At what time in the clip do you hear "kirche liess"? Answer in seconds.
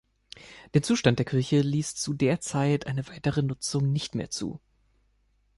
1.27-1.93